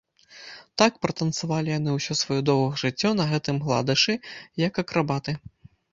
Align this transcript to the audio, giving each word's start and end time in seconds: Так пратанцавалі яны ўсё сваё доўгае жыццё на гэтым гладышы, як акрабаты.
Так 0.81 0.95
пратанцавалі 1.05 1.69
яны 1.79 1.89
ўсё 1.97 2.13
сваё 2.21 2.39
доўгае 2.51 2.77
жыццё 2.85 3.09
на 3.19 3.27
гэтым 3.35 3.55
гладышы, 3.67 4.13
як 4.67 4.73
акрабаты. 4.85 5.31